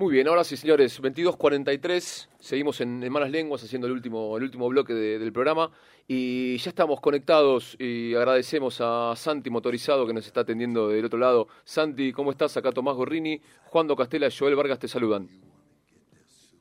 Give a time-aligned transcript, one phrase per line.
[0.00, 4.44] Muy bien, ahora sí, señores, 22.43, seguimos en, en, Malas Lenguas haciendo el último, el
[4.44, 5.70] último bloque de, del programa
[6.08, 11.18] y ya estamos conectados y agradecemos a Santi Motorizado que nos está atendiendo del otro
[11.18, 11.48] lado.
[11.64, 12.56] Santi, ¿cómo estás?
[12.56, 15.28] Acá Tomás Gorrini, Juan Do Castela y Joel Vargas te saludan.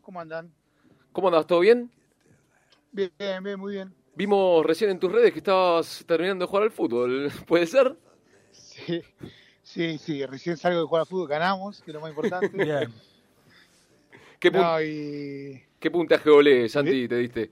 [0.01, 0.53] ¿Cómo andan?
[1.13, 1.47] ¿Cómo andas?
[1.47, 1.89] ¿Todo bien?
[2.91, 3.95] Bien, bien, muy bien.
[4.15, 7.95] Vimos recién en tus redes que estabas terminando de jugar al fútbol, ¿puede ser?
[8.51, 9.01] Sí,
[9.63, 12.49] sí, sí, recién salgo de jugar al fútbol, ganamos, que es lo más importante.
[12.49, 12.93] bien.
[14.39, 15.61] ¿Qué, no, y...
[15.79, 17.51] ¿Qué puntaje volé, Santi, te diste?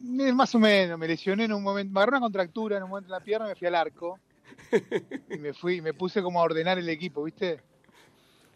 [0.00, 3.08] Más o menos, me lesioné en un momento, me agarré una contractura en un momento
[3.08, 4.18] en la pierna, me fui al arco
[5.30, 7.60] y me fui, me puse como a ordenar el equipo, ¿viste?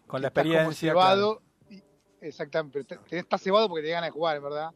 [0.07, 0.61] Con la experiencia.
[0.61, 1.83] Estás cebado, y,
[2.21, 4.71] exactamente, estás cebado porque te ganas de jugar, verdad.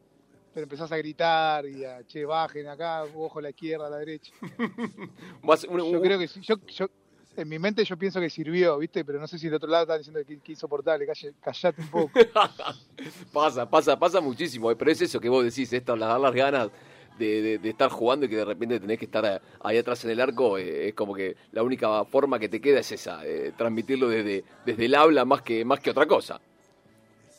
[0.54, 3.98] Pero empezás a gritar y a, che, bajen acá, ojo a la izquierda, a la
[3.98, 4.32] derecha.
[5.42, 6.88] yo creo que sí, yo, yo
[7.36, 9.04] en mi mente yo pienso que sirvió, ¿viste?
[9.04, 11.08] Pero no sé si del otro lado están diciendo que, que insoportable,
[11.42, 12.12] callate un poco.
[13.34, 16.70] pasa, pasa, pasa muchísimo, eh, pero es eso que vos decís, esto, las, las ganas
[17.18, 20.12] de, de, de, estar jugando y que de repente tenés que estar ahí atrás en
[20.12, 23.54] el arco, eh, es como que la única forma que te queda es esa, eh,
[23.58, 26.40] transmitirlo desde, desde el habla más que, más que otra cosa.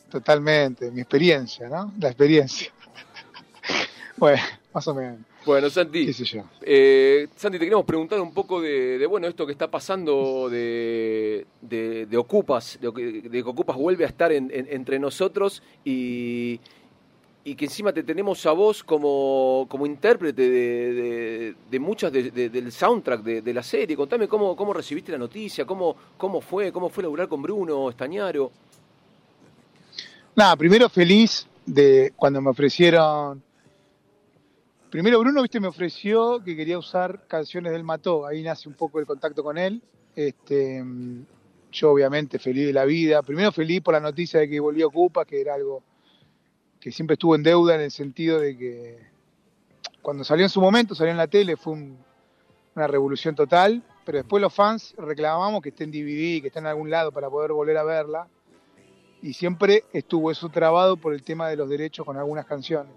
[0.09, 1.93] Totalmente, mi experiencia, ¿no?
[1.99, 2.71] La experiencia.
[4.17, 4.41] bueno,
[4.73, 5.19] más o menos.
[5.45, 6.09] Bueno, Santi,
[6.61, 11.45] eh, Santi, te queremos preguntar un poco de, de bueno esto que está pasando de,
[11.61, 16.59] de, de Ocupas, de, que Ocupas vuelve a estar en, en, entre nosotros y,
[17.43, 23.21] y, que encima te tenemos a vos como, como intérprete de, de muchas del soundtrack
[23.21, 23.95] de, la serie.
[23.95, 28.51] Contame cómo, cómo recibiste la noticia, cómo, cómo fue, cómo fue laburar con Bruno Estañaro.
[30.35, 33.44] Nada, primero feliz de cuando me ofrecieron
[34.95, 38.97] Primero Bruno, viste, me ofreció que quería usar canciones del Mató, ahí nace un poco
[38.97, 39.81] el contacto con él.
[40.15, 40.81] Este,
[41.69, 43.21] yo obviamente feliz de la vida.
[43.21, 45.83] Primero feliz por la noticia de que volvió Ocupa, que era algo
[46.79, 48.99] que siempre estuvo en deuda en el sentido de que
[50.01, 51.97] cuando salió en su momento, salió en la tele, fue un,
[52.73, 56.67] una revolución total, pero después los fans reclamamos que esté en DVD, que esté en
[56.67, 58.29] algún lado para poder volver a verla.
[59.21, 62.93] Y siempre estuvo eso trabado por el tema de los derechos con algunas canciones.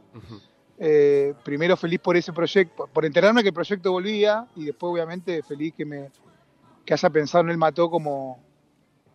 [0.81, 5.43] Eh, primero feliz por ese proyecto, por enterarme que el proyecto volvía y después obviamente
[5.43, 6.11] feliz que me
[6.84, 8.39] que haya pensado en el Mató como,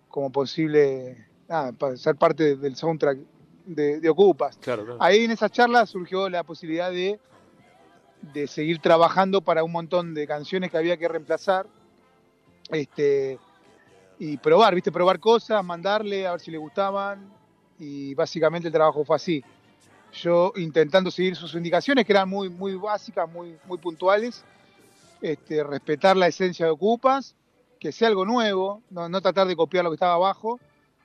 [0.10, 3.18] como posible nada, para ser parte del soundtrack
[3.66, 4.58] de, de Ocupas.
[4.58, 5.02] Claro, claro.
[5.02, 7.20] Ahí en esa charla surgió la posibilidad de,
[8.34, 11.66] de seguir trabajando para un montón de canciones que había que reemplazar
[12.70, 13.40] este,
[14.20, 17.32] y probar, viste, probar cosas, mandarle a ver si le gustaban
[17.80, 19.44] y básicamente el trabajo fue así
[20.14, 24.44] yo intentando seguir sus indicaciones, que eran muy, muy básicas, muy, muy puntuales,
[25.22, 27.36] este, respetar la esencia de Ocupas,
[27.80, 30.60] que sea algo nuevo, no, no, tratar de copiar lo que estaba abajo,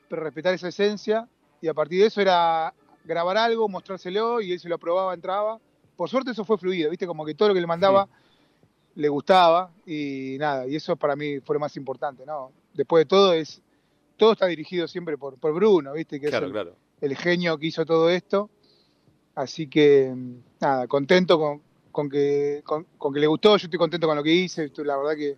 [0.09, 1.27] pero respetar esa esencia,
[1.61, 2.73] y a partir de eso era
[3.05, 5.59] grabar algo, mostrárselo, y él se lo aprobaba, entraba.
[5.97, 9.01] Por suerte eso fue fluido, viste, como que todo lo que le mandaba sí.
[9.01, 12.53] le gustaba, y nada, y eso para mí fue lo más importante, ¿no?
[12.75, 13.63] Después de todo es,
[14.17, 16.77] todo está dirigido siempre por, por Bruno, viste, que claro, es el, claro.
[17.01, 18.51] el genio que hizo todo esto
[19.39, 20.13] Así que,
[20.61, 21.63] nada, contento con,
[21.93, 24.97] con que, con, con, que le gustó, yo estoy contento con lo que hice, la
[24.97, 25.37] verdad que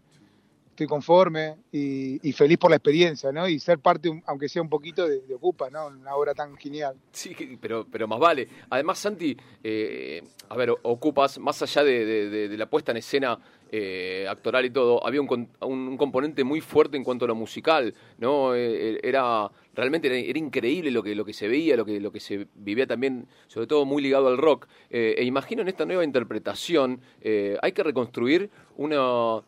[0.81, 3.47] estoy conforme y, feliz por la experiencia, ¿no?
[3.47, 5.89] Y ser parte, aunque sea un poquito, de, de Ocupa, ¿no?
[5.89, 6.95] Una obra tan genial.
[7.13, 8.49] Sí, pero, pero más vale.
[8.71, 13.39] Además, Santi, eh, a ver, Ocupas, más allá de, la puesta en escena
[13.71, 17.95] eh, actoral y todo, había un, un, componente muy fuerte en cuanto a lo musical,
[18.19, 18.55] ¿no?
[18.55, 22.21] Eh, era realmente era, increíble lo que, lo que se veía, lo que, lo que
[22.21, 24.67] se vivía también, sobre todo muy ligado al rock.
[24.89, 29.43] E imagino en esta nueva interpretación, hay que reconstruir una,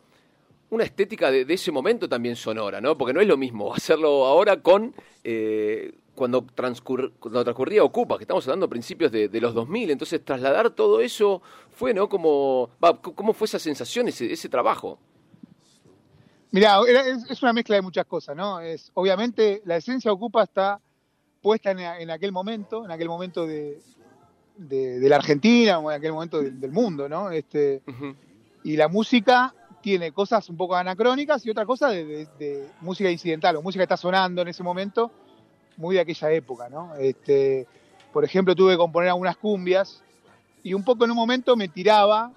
[0.73, 2.97] una estética de, de, ese momento también sonora, ¿no?
[2.97, 8.23] Porque no es lo mismo hacerlo ahora con eh, cuando, transcurr, cuando transcurría Ocupa, que
[8.23, 11.41] estamos hablando a principios de, de, los 2000, entonces trasladar todo eso
[11.75, 12.09] fue, ¿no?
[12.09, 14.97] Como, va, ¿Cómo fue esa sensación, ese, ese trabajo?
[16.51, 16.77] Mira,
[17.29, 18.59] es una mezcla de muchas cosas, ¿no?
[18.59, 20.79] Es, obviamente la esencia Ocupa está
[21.41, 23.79] puesta en, en aquel momento, en aquel momento de,
[24.57, 27.31] de, de, la Argentina o en aquel momento de, del mundo, ¿no?
[27.31, 28.15] Este, uh -huh.
[28.63, 29.53] Y la música
[29.83, 33.93] tiene cosas un poco anacrónicas y otra cosa de, de, música incidental, o música que
[33.93, 35.11] está sonando en ese momento,
[35.75, 36.95] muy de aquella época, ¿no?
[36.95, 37.67] Este,
[38.13, 40.01] por ejemplo, tuve que componer algunas cumbias
[40.63, 42.31] y un poco en un momento me tiraba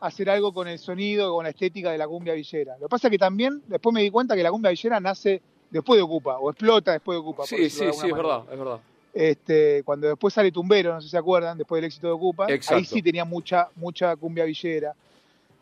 [0.00, 2.74] hacer algo con el sonido, con la estética de la cumbia villera.
[2.74, 5.40] Lo que pasa es que también después me di cuenta que la cumbia villera nace
[5.70, 7.46] después de Ocupa, o explota después de Ocupa.
[7.46, 8.80] Sí, sí, sí, es verdad, es verdad.
[9.14, 12.46] Este, cuando después sale Tumbero, no sé si se acuerdan, después del éxito de Ocupa,
[12.50, 12.76] Exacto.
[12.76, 14.94] ahí sí tenía mucha, mucha cumbia villera.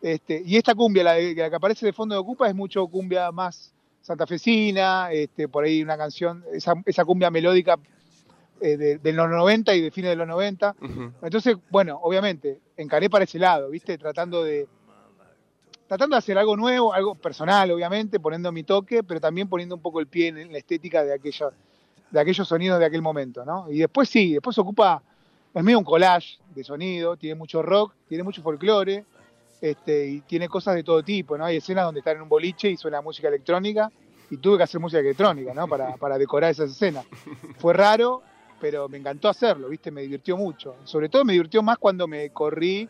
[0.01, 3.73] Este, y esta cumbia, la, que aparece de fondo de Ocupa, es mucho cumbia más
[4.01, 7.77] santafesina, este, por ahí una canción, esa, esa cumbia melódica
[8.59, 10.75] eh, de, de, los 90 y de fines de los 90.
[10.81, 11.13] Uh -huh.
[11.21, 13.97] Entonces, bueno, obviamente, encaré para ese lado, ¿viste?
[13.97, 14.67] Tratando de
[15.91, 19.81] tratando de hacer algo nuevo, algo personal, obviamente, poniendo mi toque, pero también poniendo un
[19.81, 21.49] poco el pie en la estética de aquella,
[22.09, 23.69] de aquellos sonidos de aquel momento, ¿no?
[23.69, 25.03] Y después sí, después ocupa,
[25.53, 29.03] es medio un collage de sonido, tiene mucho rock, tiene mucho folclore,
[29.61, 31.45] este, y tiene cosas de todo tipo, ¿no?
[31.45, 33.91] Hay escenas donde están en un boliche y suena música electrónica,
[34.31, 35.67] y tuve que hacer música electrónica, ¿no?
[35.67, 37.05] Para, para decorar esas escenas.
[37.59, 38.23] Fue raro,
[38.59, 39.91] pero me encantó hacerlo, ¿viste?
[39.91, 40.77] Me divirtió mucho.
[40.85, 42.87] Sobre todo me divirtió más cuando me corrí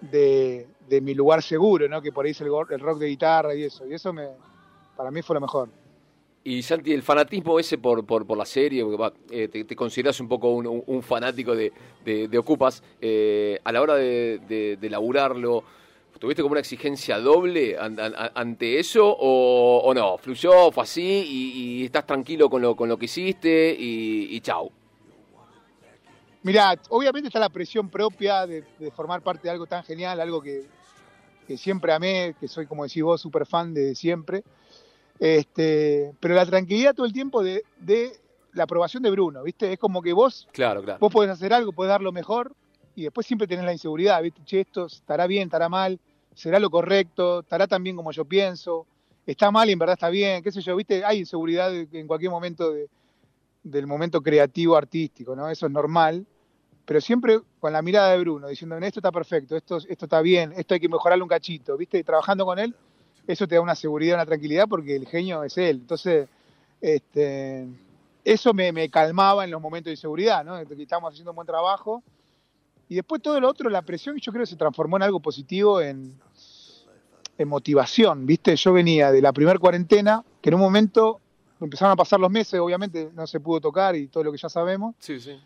[0.00, 2.02] de, de mi lugar seguro, ¿no?
[2.02, 3.86] Que por ahí es el, el, rock de guitarra y eso.
[3.86, 4.26] Y eso me,
[4.96, 5.68] para mí fue lo mejor.
[6.42, 10.18] Y Santi, el fanatismo ese por, por, por la serie, porque, eh, te, te, consideras
[10.20, 11.72] un poco un, fanático de,
[12.04, 15.64] de, Ocupas, eh, a la hora de, de laburarlo,
[16.18, 20.16] ¿Tuviste como una exigencia doble an, an, ante eso o, o, no?
[20.18, 24.40] ¿Fluyó, fue así y, y, estás tranquilo con lo, con lo que hiciste y, y
[24.40, 24.70] chau?
[26.42, 30.40] Mirá, obviamente está la presión propia de, de, formar parte de algo tan genial, algo
[30.40, 30.66] que,
[31.46, 34.44] que siempre amé, que soy, como decís vos, súper fan de siempre.
[35.18, 38.12] Este, pero la tranquilidad todo el tiempo de, de,
[38.52, 39.72] la aprobación de Bruno, ¿viste?
[39.72, 40.98] Es como que vos, claro, claro.
[41.00, 42.54] vos podés hacer algo, podés dar lo mejor,
[42.96, 44.40] y después siempre tenés la inseguridad, ¿viste?
[44.44, 45.98] Che, esto estará bien, estará mal,
[46.34, 48.86] será lo correcto, estará tan bien como yo pienso,
[49.26, 51.04] está mal y en verdad está bien, qué sé yo, ¿viste?
[51.04, 52.88] Hay inseguridad en cualquier momento de,
[53.62, 55.48] del momento creativo artístico, ¿no?
[55.48, 56.26] Eso es normal,
[56.84, 60.52] pero siempre con la mirada de Bruno, diciendo, esto está perfecto, esto, esto está bien,
[60.56, 61.98] esto hay que mejorarlo un cachito, ¿viste?
[61.98, 62.74] Y trabajando con él,
[63.26, 65.78] eso te da una seguridad, una tranquilidad, porque el genio es él.
[65.78, 66.28] Entonces,
[66.80, 67.66] este,
[68.22, 70.58] eso me, me calmaba en los momentos de inseguridad, ¿no?
[70.58, 72.02] Estábamos haciendo un buen trabajo.
[72.88, 75.80] Y después todo lo otro, la presión, yo creo que se transformó en algo positivo,
[75.80, 76.20] en,
[77.38, 78.54] en motivación, ¿viste?
[78.56, 81.20] Yo venía de la primera cuarentena, que en un momento
[81.60, 84.48] empezaron a pasar los meses, obviamente no se pudo tocar y todo lo que ya
[84.48, 84.94] sabemos.
[84.98, 85.40] Sí, sí.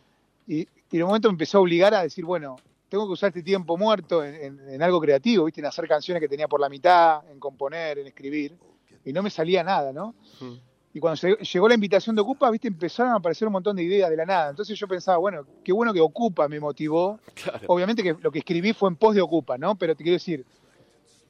[0.47, 2.57] Y, y en un momento me empezó a obligar a decir, bueno,
[2.89, 5.61] tengo que usar este tiempo muerto en, en, en, algo creativo, ¿viste?
[5.61, 8.57] En hacer canciones que tenía por la mitad, en componer, en escribir.
[9.05, 10.15] Y no me salía nada, ¿no?
[10.41, 10.55] Mm.
[10.95, 12.69] Y cuando llegó la invitación de Ocupa, ¿viste?
[12.69, 14.51] Empezaron a aparecer un montón de ideas de la nada.
[14.51, 17.21] Entonces yo pensaba, bueno, qué bueno que Ocupa me motivó.
[17.35, 17.61] Claro.
[17.67, 19.77] Obviamente que lo que escribí fue en pos de Ocupa, ¿no?
[19.77, 20.45] Pero te quiero decir,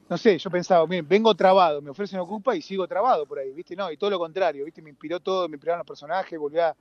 [0.09, 3.51] no sé, yo pensaba, miren, vengo trabado, me ofrecen Ocupa y sigo trabado por ahí,
[3.53, 3.75] ¿viste?
[3.75, 4.81] No, y todo lo contrario, ¿viste?
[4.81, 6.75] Me inspiró todo, me inspiraron los personajes, volví a,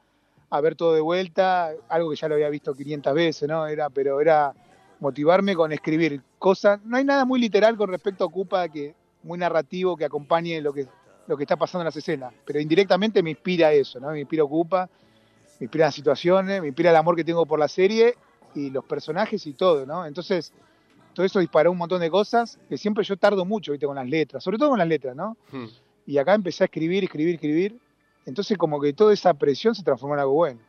[0.48, 3.66] a ver todo de vuelta, algo que ya lo había visto 500 veces, ¿no?
[3.66, 4.54] Era, pero era
[5.00, 6.80] motivarme con escribir cosas.
[6.84, 10.72] No hay nada muy literal con respecto a Ocupa, que muy narrativo, que acompañe lo
[10.72, 10.86] que,
[11.28, 14.10] lo que está pasando en las escenas, pero indirectamente me inspira eso, ¿no?
[14.10, 14.88] Me inspira Ocupa,
[15.60, 18.16] me inspira las situaciones, me inspira el amor que tengo por la serie
[18.54, 20.06] y los personajes y todo, ¿no?
[20.06, 20.52] Entonces,
[21.12, 23.86] todo eso disparó un montón de cosas que siempre yo tardo mucho, ¿viste?
[23.86, 25.36] Con las letras, sobre todo con las letras, ¿no?
[25.52, 25.66] Hmm.
[26.06, 27.78] Y acá empecé a escribir, escribir, escribir.
[28.24, 30.60] Entonces, como que toda esa presión se transformó en algo bueno.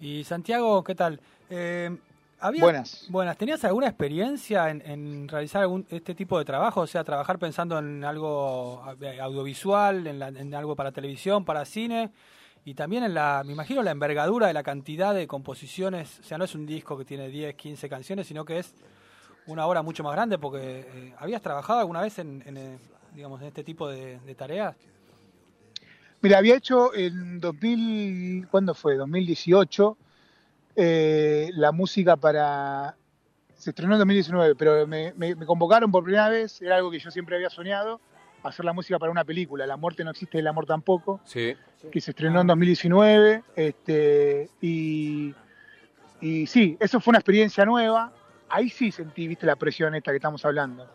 [0.00, 1.20] Y Santiago, ¿qué tal?
[1.50, 1.94] Eh,
[2.42, 3.06] ¿había, buenas.
[3.08, 3.36] Buenas.
[3.38, 6.82] ¿Tenías alguna experiencia en, en, realizar algún este tipo de trabajo?
[6.82, 8.82] O sea, trabajar pensando en algo
[9.20, 12.12] audiovisual, en, la, en, algo para televisión, para cine,
[12.64, 16.20] y también en la, me imagino, la envergadura de la cantidad de composiciones.
[16.20, 18.74] O sea, no es un disco que tiene 10, 15 canciones, sino que es
[19.46, 22.78] una obra mucho más grande, porque eh, ¿habías trabajado alguna vez en, en, eh,
[23.14, 24.76] digamos, en este tipo de, de tareas?
[26.20, 28.96] Mira, había hecho en 2000, ¿cuándo fue?
[28.96, 29.96] 2018,
[30.76, 32.96] eh, la música para...
[33.54, 36.98] Se estrenó en 2019, pero me, me, me, convocaron por primera vez, era algo que
[36.98, 38.00] yo siempre había soñado,
[38.42, 41.54] hacer la música para una película, La muerte no existe, el amor tampoco, sí.
[41.90, 45.32] que se estrenó en 2019, este, y,
[46.20, 48.12] y sí, eso fue una experiencia nueva,
[48.48, 50.88] ahí sí sentí, viste, la presión esta que estamos hablando,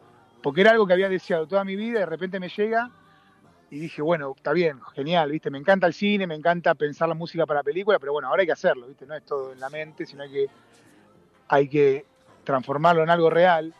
[0.43, 2.91] porque era algo que había deseado toda mi vida y de repente me llega
[3.69, 5.49] y dije, bueno, está bien, genial, ¿viste?
[5.49, 8.41] Me encanta el cine, me encanta pensar la música para la película, pero bueno, ahora
[8.41, 9.05] hay que hacerlo, ¿viste?
[9.05, 10.47] No es todo en la mente, sino hay que,
[11.49, 12.05] hay que
[12.45, 13.73] transformarlo en algo real.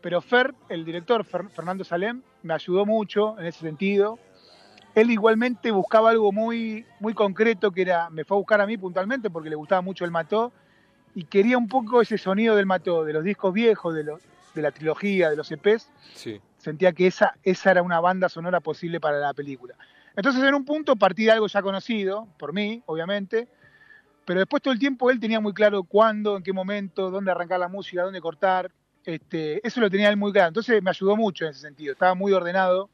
[0.00, 4.18] Pero Fer, el director Fer, Fernando Salem, me ayudó mucho en ese sentido.
[4.94, 8.76] Él igualmente buscaba algo muy, muy concreto que era, me fue a buscar a mí
[8.76, 10.52] puntualmente porque le gustaba mucho el Mató
[11.16, 14.70] y quería un poco ese sonido del Mató, de los discos viejos, de, de la
[14.70, 15.90] trilogía, de los EPs.
[16.14, 19.74] Sí sentía que esa, esa era una banda sonora posible para la película.
[20.16, 23.48] Entonces en un punto partí de algo ya conocido, por mí, obviamente,
[24.24, 27.60] pero después todo el tiempo él tenía muy claro cuándo, en qué momento, dónde arrancar
[27.60, 28.70] la música, dónde cortar,
[29.04, 32.14] este, eso lo tenía él muy claro, entonces me ayudó mucho en ese sentido, estaba
[32.14, 32.88] muy ordenado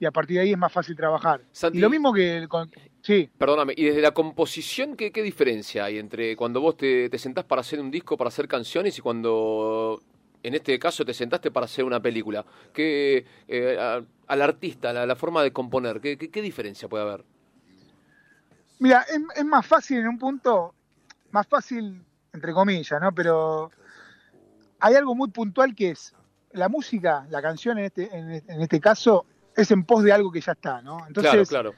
[0.00, 1.42] y a partir de ahí es más fácil trabajar.
[1.52, 2.70] Santi, y lo mismo que con...
[3.02, 3.30] Sí.
[3.38, 7.44] Perdóname, y desde la composición, ¿qué, qué diferencia hay entre cuando vos te, te sentás
[7.44, 10.02] para hacer un disco, para hacer canciones y cuando
[10.42, 15.16] en este caso te sentaste para hacer una película, que eh, al artista, la, la,
[15.16, 17.24] forma de componer, ¿qué, ¿qué, diferencia puede haber?
[18.78, 20.74] Mira, es, es, más fácil en un punto,
[21.30, 23.12] más fácil entre comillas, ¿no?
[23.12, 23.70] Pero
[24.80, 26.14] hay algo muy puntual que es
[26.52, 29.26] la música, la canción en este, en, este caso,
[29.56, 30.98] es en pos de algo que ya está, ¿no?
[31.06, 31.74] Entonces, claro, claro.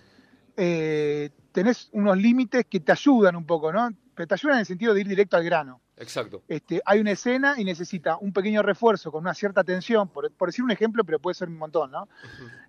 [0.57, 3.91] Eh, tenés unos límites que te ayudan un poco, ¿no?
[4.15, 5.81] Pero te ayudan en el sentido de ir directo al grano.
[5.97, 6.43] Exacto.
[6.49, 10.65] Este, hay una escena y necesita un pequeño refuerzo con una cierta tensión, por, decir
[10.65, 12.09] un ejemplo, pero puede ser un montón, ¿no?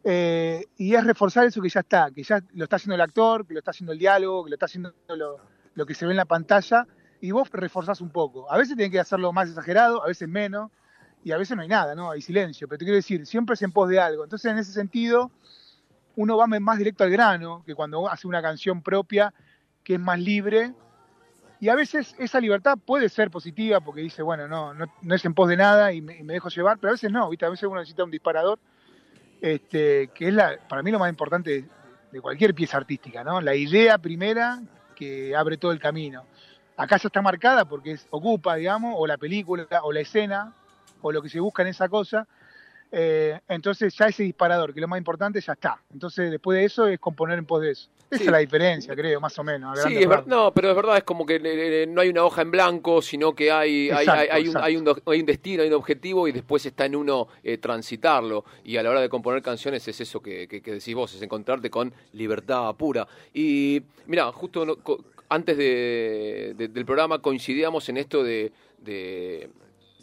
[0.03, 3.47] Eh, y es reforzar eso que ya está, que ya lo está haciendo el actor,
[3.47, 5.38] que lo está haciendo el diálogo, que lo está haciendo lo,
[5.73, 6.88] lo que se ve en la pantalla,
[7.21, 8.51] y vos reforzás un poco.
[8.51, 10.71] A veces tienen que hacerlo más exagerado, a veces menos,
[11.23, 12.11] y a veces no hay nada, ¿no?
[12.11, 14.23] Hay silencio, pero te quiero decir, siempre es en pos de algo.
[14.23, 15.31] Entonces, en ese sentido,
[16.15, 19.34] uno va más directo al grano que cuando hace una canción propia
[19.84, 20.74] que es más libre
[21.62, 25.36] y a veces esa libertad puede ser positiva porque dice, bueno, no, no, es en
[25.36, 27.46] pos de nada y me, dejo llevar, pero a veces no, ¿viste?
[27.46, 28.58] A veces uno necesita un disparador,
[29.41, 31.68] este, que es la, para mí lo más importante
[32.12, 33.41] de, cualquier pieza artística, ¿no?
[33.41, 34.60] La idea primera
[34.96, 36.25] que abre todo el camino.
[36.77, 40.56] Acá ya está marcada porque es, ocupa, digamos, o la película, o la escena,
[41.03, 42.27] o lo que se busca en esa cosa,
[42.93, 45.81] eh, entonces ya ese disparador, que es lo más importante, ya está.
[45.93, 47.89] Entonces después de eso es componer en pos de eso.
[48.10, 49.79] Esa es la diferencia, creo, más o menos.
[49.81, 53.01] Sí, no, pero es verdad, es como que eh, no hay una hoja en blanco,
[53.01, 56.33] sino que hay, hay, hay, un, hay, un, hay, un, destino, hay un objetivo y
[56.33, 58.43] después está en uno eh, transitarlo.
[58.65, 61.69] Y a la hora de componer canciones es eso que, que, decís vos, es encontrarte
[61.69, 63.07] con libertad pura.
[63.33, 64.65] Y mira, justo
[65.29, 69.50] antes de, del programa coincidíamos en esto de, de,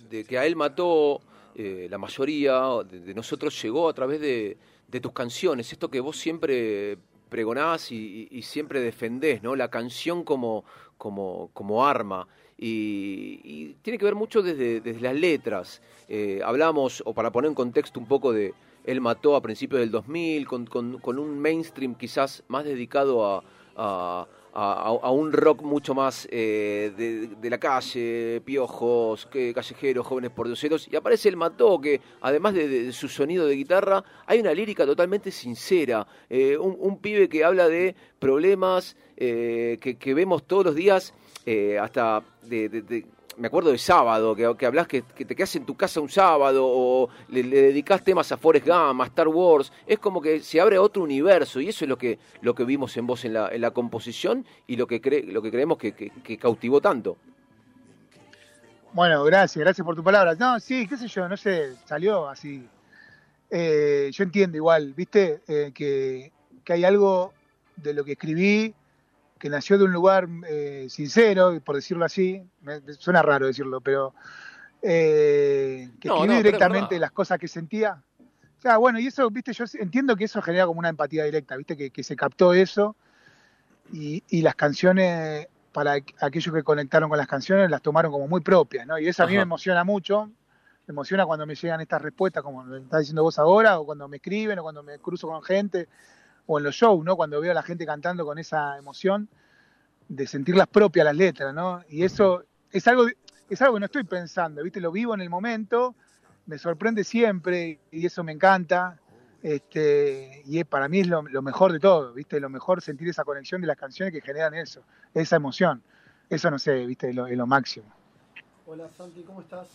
[0.08, 1.20] de que a él mató
[1.60, 4.56] eh, la mayoría de, nosotros llegó a través de,
[5.02, 6.98] tus canciones, esto que vos siempre
[7.28, 9.56] pregonás y, siempre defendés, ¿no?
[9.56, 10.64] La canción como,
[10.96, 12.28] como, como arma.
[12.56, 15.82] Y, tiene que ver mucho desde, desde las letras.
[16.08, 19.90] Eh, hablamos, o para poner en contexto un poco de, él mató a principios del
[19.90, 23.42] 2000, con, con, un mainstream quizás más dedicado
[23.76, 26.92] a, un rock mucho más eh,
[27.40, 32.92] de, la calle, piojos, que, callejeros, jóvenes pordioseros, y aparece el Mató, que además de,
[32.92, 37.94] su sonido de guitarra, hay una lírica totalmente sincera, eh, un, pibe que habla de
[38.18, 41.14] problemas eh, que, vemos todos los días,
[41.80, 43.04] hasta de,
[43.38, 46.66] me acuerdo de sábado, que, que hablas que, te quedas en tu casa un sábado
[46.66, 50.78] o le, dedicas temas a Forrest Gump, a Star Wars, es como que se abre
[50.78, 53.60] otro universo y eso es lo que, lo que vimos en vos en la, en
[53.60, 57.16] la composición y lo que, cre, lo que creemos que, que, cautivó tanto.
[58.92, 60.34] Bueno, gracias, gracias por tu palabra.
[60.34, 62.66] No, sí, qué sé yo, no sé, salió así.
[63.50, 66.32] Eh, yo entiendo igual, viste, eh, que,
[66.64, 67.32] que hay algo
[67.76, 68.74] de lo que escribí
[69.38, 74.14] que nació de un lugar eh, sincero, por decirlo así, me, suena raro decirlo, pero
[74.82, 78.02] eh, que escribí directamente las cosas que sentía.
[78.58, 81.56] O sea, bueno, y eso, viste, yo entiendo que eso genera como una empatía directa,
[81.56, 82.96] viste, que, se captó eso
[83.92, 88.86] y, las canciones, para aquellos que conectaron con las canciones, las tomaron como muy propias,
[88.86, 88.98] ¿no?
[88.98, 90.26] Y eso a mí me emociona mucho,
[90.86, 94.08] me emociona cuando me llegan estas respuestas, como lo estás diciendo vos ahora, o cuando
[94.08, 95.88] me escriben, o cuando me cruzo con gente
[96.48, 97.14] o en los shows, ¿no?
[97.14, 99.28] Cuando veo a la gente cantando con esa emoción
[100.08, 101.82] de sentirlas propias las letras, ¿no?
[101.90, 103.06] Y eso es algo,
[103.50, 104.80] es algo que no estoy pensando, ¿viste?
[104.80, 105.94] Lo vivo en el momento,
[106.46, 108.98] me sorprende siempre y eso me encanta.
[109.42, 112.40] Este, y para mí es lo, mejor de todo, ¿viste?
[112.40, 115.82] Lo mejor sentir esa conexión de las canciones que generan eso, esa emoción.
[116.30, 117.10] Eso no sé, ¿viste?
[117.10, 117.86] Es lo, lo máximo.
[118.66, 119.68] Hola Santi, ¿cómo estás?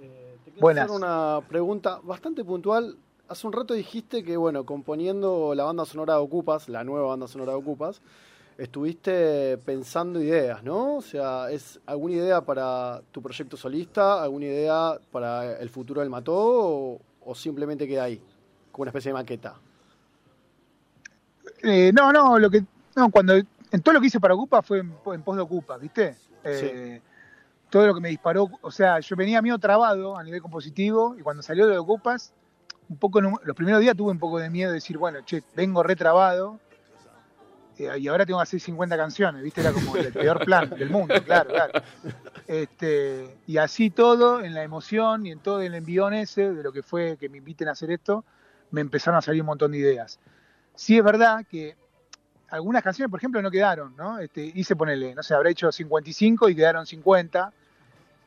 [0.00, 5.54] Eh, te quiero hacer una pregunta bastante puntual hace un rato dijiste que, bueno, componiendo
[5.54, 8.00] la banda sonora de Ocupas, la nueva banda sonora de Ocupas,
[8.58, 10.96] estuviste pensando ideas, ¿no?
[10.96, 16.10] O sea, ¿es alguna idea para tu proyecto solista, alguna idea para el futuro del
[16.10, 18.20] Mató o, simplemente queda ahí,
[18.72, 19.54] como una especie de maqueta?
[21.62, 22.64] Eh, no, no, lo que,
[22.94, 26.16] no, cuando, en todo lo que hice para Ocupas fue en, pos de Ocupas, ¿viste?
[26.44, 27.00] Eh,
[27.68, 31.22] todo lo que me disparó, o sea, yo venía mío trabado a nivel compositivo y
[31.22, 32.32] cuando salió de Ocupas,
[32.88, 35.82] un poco, los primeros días tuve un poco de miedo de decir, bueno, che, vengo
[35.82, 36.60] retrabado
[37.78, 39.60] eh, y ahora tengo que hacer 50 canciones, ¿viste?
[39.60, 41.72] Era como el peor plan del mundo, claro, claro.
[42.46, 46.72] Este, y así todo, en la emoción y en todo el envión ese de lo
[46.72, 48.24] que fue que me inviten a hacer esto,
[48.70, 50.20] me empezaron a salir un montón de ideas.
[50.74, 51.76] Sí es verdad que
[52.50, 54.18] algunas canciones, por ejemplo, no quedaron, ¿no?
[54.18, 57.52] Este, hice ponerle, no sé, habrá hecho 55 y quedaron 50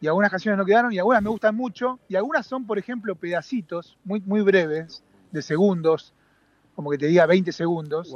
[0.02, 3.16] y algunas canciones no quedaron y algunas me gustan mucho y algunas son, por ejemplo,
[3.16, 6.14] pedacitos muy, muy breves, de segundos,
[6.76, 8.16] como que te diga 20 segundos,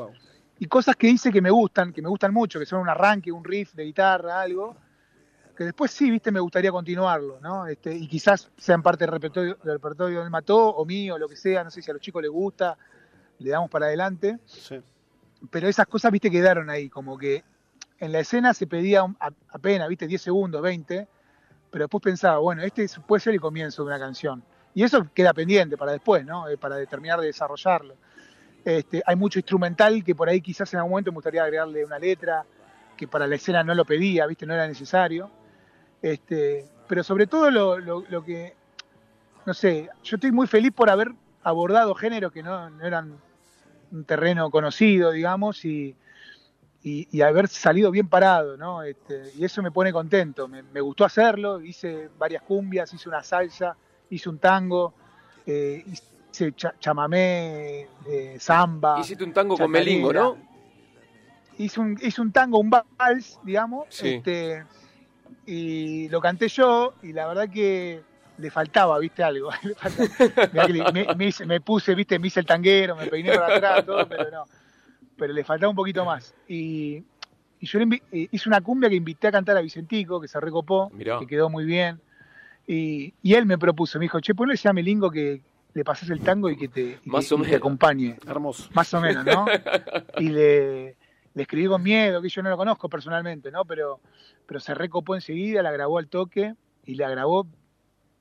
[0.59, 3.31] y cosas que hice que me gustan, que me gustan mucho, que son un arranque,
[3.31, 4.75] un riff de guitarra, algo,
[5.55, 7.67] que después sí, viste, me gustaría continuarlo, ¿no?
[7.67, 11.35] Este, y quizás sean parte del repertorio, del repertorio del Mató o mío, lo que
[11.35, 12.77] sea, no sé si a los chicos les gusta,
[13.39, 14.39] le damos para adelante.
[14.45, 14.81] Sí.
[15.51, 17.43] Pero esas cosas, viste, quedaron ahí, como que
[17.99, 19.05] en la escena se pedía
[19.49, 21.07] apenas, viste, 10 segundos, 20,
[21.73, 24.43] pero después pensaba, bueno, este puede ser el comienzo de una canción.
[24.75, 26.47] Y eso queda pendiente para después, ¿no?
[26.47, 27.95] Eh, para terminar de desarrollarlo.
[28.63, 31.97] Este, hay mucho instrumental que por ahí quizás en algún momento me gustaría agregarle una
[31.97, 32.45] letra,
[32.95, 35.31] que para la escena no lo pedía, viste, no era necesario.
[35.99, 38.53] Este, pero sobre todo lo, lo, que,
[39.47, 41.11] no sé, yo estoy muy feliz por haber
[41.41, 43.17] abordado géneros que no, no eran
[43.91, 45.95] un terreno conocido, digamos, y,
[46.85, 48.83] y, haber salido bien parado, ¿no?
[48.83, 50.49] Este, y eso me pone contento.
[50.49, 53.77] Me, gustó hacerlo, hice varias cumbias, hice una salsa,
[54.09, 54.93] hice un tango,
[55.45, 58.99] eh, hice chamamé, eh, samba.
[58.99, 60.37] Hiciste un tango con Melingo, ¿no?
[61.57, 64.65] Hice un, hice un tango, un vals, digamos, este,
[65.45, 68.01] y lo canté yo, y la verdad que
[68.39, 69.51] le faltaba, viste, algo.
[71.45, 74.45] me, puse, viste, me hice el tanguero, me peiné para atrás, todo, pero no
[75.17, 76.35] pero le faltaba un poquito más.
[76.47, 77.03] Y,
[77.61, 80.91] yo le eh, hice una cumbia que invité a cantar a Vicentico, que se recopó,
[80.97, 82.01] que quedó muy bien.
[82.67, 85.41] Y, él me propuso, me dijo, che, ponle ese Melingo que
[85.73, 86.99] le pases el tango y que te,
[87.55, 88.17] acompañe.
[88.27, 88.69] Hermoso.
[88.73, 89.45] Más o menos, ¿no?
[90.17, 90.95] y le,
[91.35, 93.65] escribí con miedo, que yo no lo conozco personalmente, ¿no?
[93.65, 93.99] Pero,
[94.45, 96.55] pero se recopó enseguida, la grabó al toque
[96.85, 97.47] y la grabó,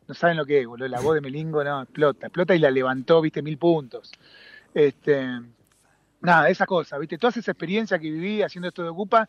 [0.09, 2.71] no saben lo que es, boludo, la voz de Melingo, no, explota, explota y la
[2.71, 4.11] levantó, viste, mil puntos.
[4.73, 5.29] Este,
[6.23, 7.19] nada, esa cosa, ¿viste?
[7.19, 9.29] Toda esa experiencia que viví haciendo esto de Ocupa,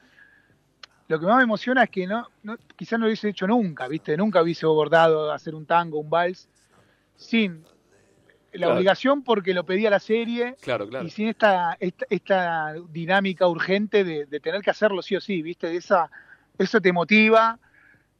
[1.07, 2.27] lo que más me emociona es que no,
[2.75, 4.15] quizás no lo hubiese hecho nunca, ¿viste?
[4.15, 6.47] Nunca hubiese abordado hacer un tango, un vals,
[7.15, 7.63] sin
[8.53, 11.07] la obligación porque lo pedía la serie claro, claro.
[11.07, 15.75] y sin esta, esta, dinámica urgente de, de, tener que hacerlo sí o sí, ¿viste?
[15.75, 16.11] Esa,
[16.59, 17.59] eso te motiva,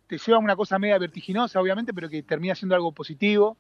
[0.07, 3.57] te lleva a una cosa media vertiginosa, obviamente, pero que termina siendo algo positivo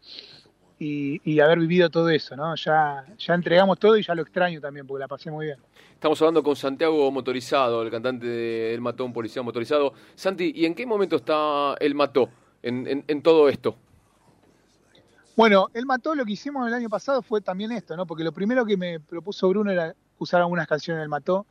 [0.79, 2.55] y, haber vivido todo eso, ¿no?
[2.55, 5.57] Ya, ya entregamos todo y ya lo extraño también, porque la pasé muy bien.
[5.93, 9.93] Estamos hablando con Santiago Motorizado, el cantante de El Mató, un policía motorizado.
[10.15, 12.29] Santi, ¿y en qué momento está El Mató
[12.61, 13.77] en, en, todo esto?
[15.35, 18.05] Bueno, El Mató lo que hicimos el año pasado fue también esto, ¿no?
[18.05, 21.45] Porque lo primero que me propuso Bruno era usar algunas canciones del Mató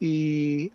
[0.00, 0.72] y,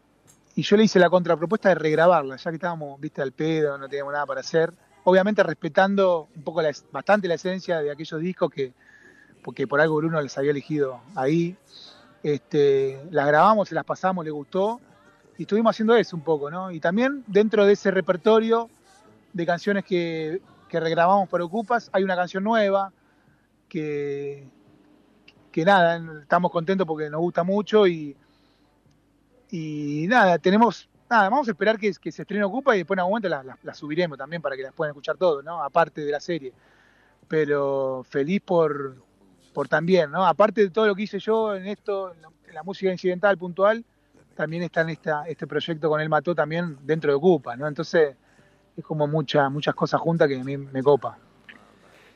[0.55, 3.89] y yo le hice la contrapropuesta de regrabarlas, ya que estábamos, viste, al pedo, no
[3.89, 8.51] teníamos nada para hacer obviamente respetando un poco la, bastante la esencia de aquellos discos
[8.51, 8.73] que
[9.43, 11.55] porque por algo Bruno les había elegido ahí.
[12.23, 14.79] Este, las grabamos, se las pasamos, le gustó
[15.37, 16.71] y estuvimos haciendo eso un poco, ¿no?
[16.71, 18.69] Y también dentro de ese repertorio
[19.33, 22.93] de canciones que, que regrabamos por Ocupas, hay una canción nueva
[23.67, 24.47] que,
[25.51, 28.15] que nada, estamos contentos porque nos gusta mucho y,
[29.51, 33.21] y nada, tenemos nada, vamos a esperar que, se estrene Ocupa y después en algún
[33.21, 35.61] momento las subiremos también para que las puedan escuchar todos, ¿no?
[35.61, 36.53] Aparte de la serie.
[37.27, 38.95] Pero feliz por,
[39.53, 40.25] por también, ¿no?
[40.25, 42.13] Aparte de todo lo que hice yo en esto,
[42.47, 43.85] en la música incidental puntual,
[44.35, 47.67] también está en esta, este proyecto con el Mató también dentro de Ocupa, ¿no?
[47.67, 48.15] Entonces
[48.75, 51.17] es como mucha, muchas cosas juntas que a mí me copa.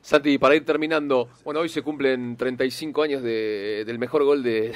[0.07, 4.73] Santi, para ir terminando, bueno, hoy se cumplen 35 años del mejor gol de,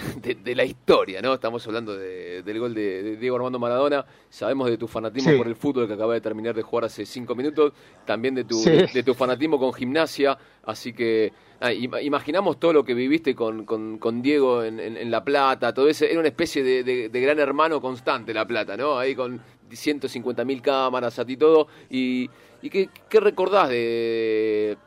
[0.54, 1.34] la historia, ¿no?
[1.36, 4.06] Estamos hablando del gol de, Diego Armando Maradona.
[4.30, 7.34] Sabemos de tu fanatismo por el fútbol que acaba de terminar de jugar hace cinco
[7.34, 7.72] minutos,
[8.06, 10.38] también de tu, de, tu fanatismo con gimnasia.
[10.65, 15.88] Así que ah, imaginamos todo lo que viviste con, con, Diego en, La Plata, todo
[15.88, 16.04] eso.
[16.04, 19.00] Era una especie de, gran hermano constante La Plata, ¿no?
[19.00, 21.67] Ahí con 150 mil cámaras a ti todo.
[21.89, 22.30] ¿Y,
[22.62, 24.78] y qué, qué recordás de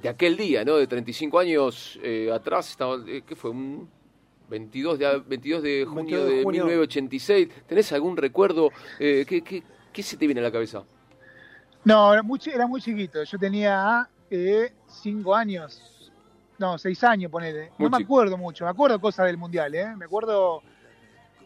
[0.00, 0.76] de aquel día, ¿no?
[0.76, 3.50] De 35 años eh, atrás, estaba, eh, ¿qué fue?
[3.50, 3.88] Un
[4.48, 7.48] 22 de, 22 de junio de, 1986.
[7.66, 8.70] ¿Tenés algún recuerdo?
[8.98, 10.84] Eh, ¿qué, qué, qué, se te viene a la cabeza?
[11.84, 13.22] No, era muy, era muy chiquito.
[13.24, 14.08] Yo tenía
[14.86, 16.12] 5 años,
[16.58, 17.72] no, 6 años, ponele.
[17.78, 19.94] No me acuerdo mucho, me acuerdo cosas del Mundial, ¿eh?
[19.96, 20.62] Me acuerdo...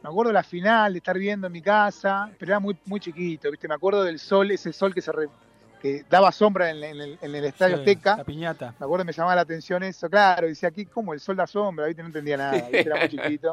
[0.02, 3.48] Me acuerdo la final, de estar viendo en mi casa, pero era muy, muy chiquito,
[3.52, 3.68] ¿viste?
[3.68, 5.12] Me acuerdo del sol, ese sol que se,
[5.82, 8.18] que daba sombra en, el, Estadio Azteca.
[8.18, 8.72] La piñata.
[8.78, 11.86] Me acuerdo me llamaba la atención eso, claro, decía aquí como el sol da sombra,
[11.86, 12.02] ¿viste?
[12.02, 13.50] no entendía nada, era muy chiquito.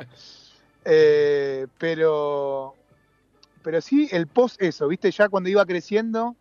[0.85, 2.75] Eh, pero,
[3.63, 5.09] pero sí, el post eso, ¿viste?
[5.09, 6.35] Ya cuando iba creciendo,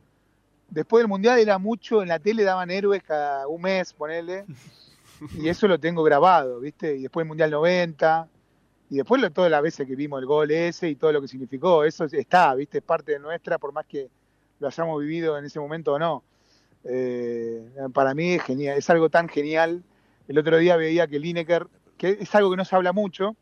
[0.69, 4.45] después del Mundial era mucho, en la tele daban héroes cada un mes, ponele,
[5.39, 6.97] y eso lo tengo grabado, ¿viste?
[6.97, 8.29] Y después el Mundial 90,
[8.91, 11.83] y después todas las veces que vimos el gol ese y todo lo que significó,
[11.83, 12.77] eso está, ¿viste?
[12.77, 14.11] Es parte de nuestra, por más que
[14.61, 16.25] lo hayamos vivido en ese momento o no.
[16.85, 19.83] Eh, para mí es genial, es algo tan genial.
[20.27, 21.67] El otro día veía que Lineker,
[21.97, 23.37] que es algo que no se habla mucho,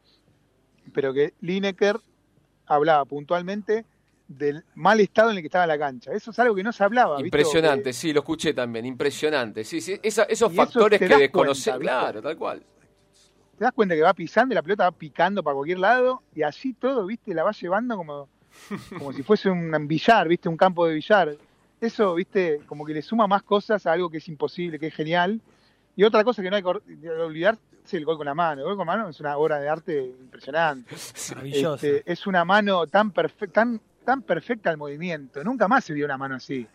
[0.92, 2.00] pero que Lineker
[2.66, 3.84] hablaba puntualmente
[4.28, 6.12] del mal estado en el que estaba la cancha.
[6.12, 7.20] Eso es algo que no se hablaba.
[7.20, 9.64] Impresionante, sí, lo escuché también, impresionante.
[9.64, 12.62] Sí, sí, esos factores que desconocemos, claro, tal cual.
[13.56, 16.42] Te das cuenta que va pisando y la pelota va picando para cualquier lado y
[16.42, 18.28] así todo, viste, la va llevando como,
[18.98, 21.36] como si fuese un billar, viste, un campo de billar.
[21.80, 24.94] Eso, viste, como que le suma más cosas a algo que es imposible, que es
[24.94, 25.40] genial.
[25.94, 27.58] Y otra cosa que no hay que olvidar
[27.92, 28.62] el gol con la mano.
[28.62, 30.94] El gol con la mano es una obra de arte impresionante.
[31.44, 33.12] Este, es una mano tan,
[33.52, 35.42] tan, tan perfecta al movimiento.
[35.44, 36.66] Nunca más se vio una mano así.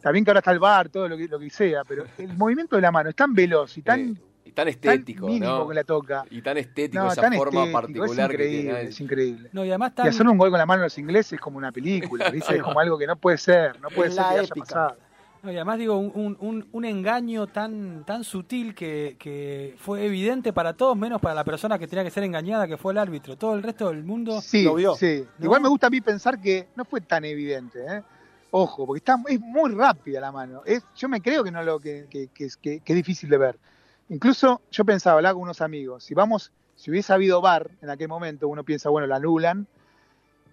[0.00, 2.76] También que ahora está el bar, todo lo que, lo que sea, pero el movimiento
[2.76, 4.18] de la mano es tan veloz y tan,
[4.50, 5.68] y tan estético, ¿no?
[5.68, 6.24] que la toca.
[6.30, 8.82] Y tan estético esa forma particular es increíble, que tiene.
[8.82, 9.50] Es increíble.
[9.52, 11.72] No, y, además hacer un gol con la mano en los ingleses es como una
[11.72, 14.96] película, es como algo que no puede ser, no puede ser que haya pasado
[15.44, 20.74] y además digo, un, un, un, engaño tan, tan sutil que, que, fue evidente para
[20.74, 23.36] todos, menos para la persona que tenía que ser engañada, que fue el árbitro.
[23.36, 24.94] Todo el resto del mundo sí, lo vio.
[24.96, 27.78] Sí, igual me gusta a mí pensar que no fue tan evidente.
[27.78, 28.02] ¿eh?
[28.50, 30.60] Ojo, porque está, es muy rápida la mano.
[30.66, 33.58] Es, yo me creo que no lo que, que, que, que es difícil de ver.
[34.10, 38.08] Incluso yo pensaba, hablaba con unos amigos, si vamos, si hubiese habido bar en aquel
[38.08, 39.66] momento, uno piensa, bueno, la anulan,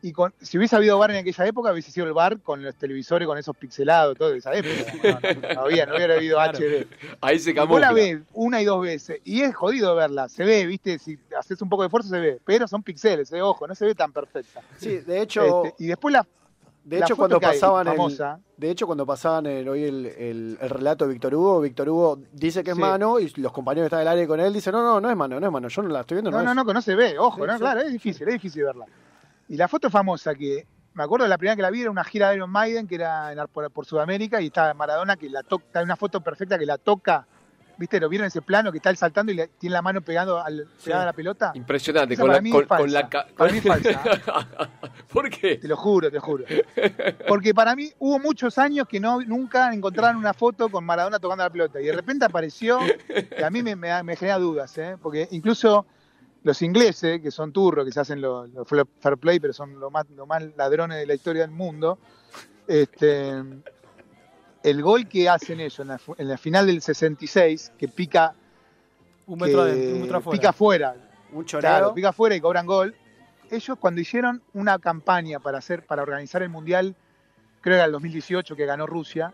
[0.04, 2.76] y con, si hubiese habido bar en aquella época, hubiese sido el bar con los
[2.76, 5.20] televisores, con esos pixelados, todo esa época.
[5.56, 6.88] No, había, no hubiera habido HD.
[7.20, 7.74] Ahí se camufla.
[7.74, 10.30] Vos la ves una y dos veces, y es jodido verla.
[10.30, 13.42] Se ve, viste, si haces un poco de esfuerzo se ve, pero son pixeles, eh,
[13.42, 14.62] ojo, no se ve tan perfecta.
[14.78, 15.66] Sí, de hecho.
[15.66, 16.28] Este, y después la.
[16.88, 18.18] De hecho, cuando pasaban el,
[18.56, 22.64] de hecho, cuando pasaban el, hoy el, el, relato de Víctor Hugo, Víctor Hugo dice
[22.64, 25.02] que es mano y los compañeros que están del aire con él dicen, no, no,
[25.02, 26.32] no es mano, no es mano, yo no la estoy viendo.
[26.32, 28.86] No, no, no, no, no se ve, ojo, no, claro, es difícil, es difícil verla.
[29.50, 32.06] Y la foto famosa que me acuerdo de la primera que la vi era una
[32.06, 35.84] gira de Iron Maiden que era por, Sudamérica y está Maradona que la toca, está
[35.84, 37.28] una foto perfecta que la toca.
[37.78, 38.00] ¿Viste?
[38.00, 40.68] ¿Lo vieron ese plano que está él saltando y le, tiene la mano pegando al,
[40.84, 41.52] pegada a la pelota?
[41.54, 44.02] Impresionante, con la, con, la Para mí es falsa.
[45.14, 45.58] ¿Por qué?
[45.58, 46.46] Te lo juro, te lo juro.
[47.28, 51.44] Porque para mí hubo muchos años que no nunca encontraron una foto con Maradona tocando
[51.44, 52.80] la pelota y de repente apareció
[53.38, 54.98] y a mí me, me, me genera dudas, ¿eh?
[55.02, 55.86] Porque incluso
[56.48, 58.50] los ingleses, que son turros, que se hacen los
[59.00, 62.00] fair play, pero son los más, más ladrones de la historia del mundo,
[62.68, 63.44] este,
[64.64, 68.34] el gol que hacen ellos en la, final del 66, que pica
[69.26, 70.38] un metro, un metro afuera.
[70.38, 70.96] pica afuera,
[71.32, 72.96] un chorado, pica afuera y cobran gol.
[73.50, 76.96] Ellos cuando hicieron una campaña para hacer, para organizar el mundial,
[77.62, 79.34] creo que era el 2018 que ganó Rusia,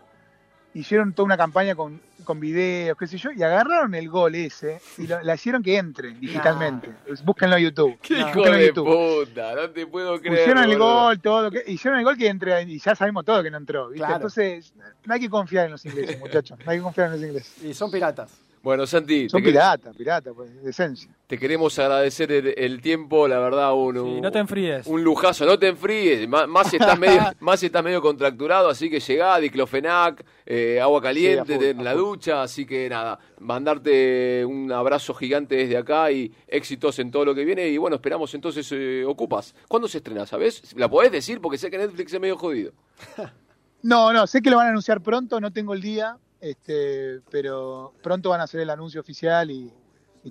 [0.74, 4.80] hicieron toda una campaña con, con videos, qué sé yo, y agarraron el gol ese
[4.98, 6.90] y lo, la hicieron que entre digitalmente.
[7.24, 7.98] Búsquenlo en YouTube.
[8.02, 9.54] ¿Qué hijo de puta?
[9.54, 10.40] No te puedo creer.
[10.40, 13.50] Hicieron el gol, todo, que, hicieron el gol que entre, y ya sabemos todo que
[13.50, 13.92] no entró.
[13.94, 14.72] Entonces,
[15.04, 16.58] no hay que confiar en los ingleses, muchachos.
[16.64, 17.64] No hay que confiar en los ingleses.
[17.64, 18.30] Y son piratas.
[18.64, 19.28] Bueno, Santi.
[19.28, 21.10] Son piratas, piratas, pues, de esencia.
[21.26, 24.86] Te queremos agradecer el, tiempo, la verdad, un, no te enfríes.
[24.86, 28.88] un lujazo, no te enfríes, más, si estás medio, más si estás medio contracturado, así
[28.88, 35.12] que llegá, diclofenac, eh, agua caliente en la ducha, así que nada, mandarte un abrazo
[35.12, 39.04] gigante desde acá y éxitos en todo lo que viene y bueno, esperamos entonces eh,
[39.06, 39.54] Ocupas.
[39.68, 40.74] ¿Cuándo se estrena, sabes?
[40.74, 41.38] ¿La podés decir?
[41.42, 42.72] Porque sé que Netflix es medio jodido.
[43.82, 47.94] no, no, sé que lo van a anunciar pronto, no tengo el día, este, pero
[48.02, 49.72] pronto van a hacer el anuncio oficial y,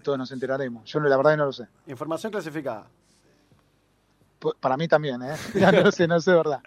[0.04, 0.90] todos nos enteraremos.
[0.90, 1.68] Yo la verdad no lo sé.
[1.86, 2.88] Información clasificada.
[4.60, 5.36] para mí también, ¿eh?
[5.84, 6.62] no sé, no sé, verdad.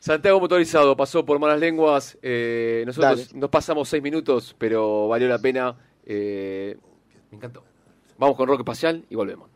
[0.00, 2.18] Santiago Motorizado pasó por malas lenguas.
[2.20, 5.76] Eh, nosotros nos pasamos seis minutos, pero valió la pena.
[6.04, 6.76] Eh,
[7.30, 7.62] me encantó.
[8.18, 9.51] Vamos con Rock Espacial y volvemos.